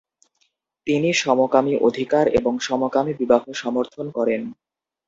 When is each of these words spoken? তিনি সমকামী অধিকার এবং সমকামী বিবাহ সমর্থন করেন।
তিনি 0.87 1.09
সমকামী 1.15 1.73
অধিকার 1.79 2.25
এবং 2.33 2.53
সমকামী 2.59 3.11
বিবাহ 3.13 3.43
সমর্থন 3.53 4.05
করেন। 4.11 4.41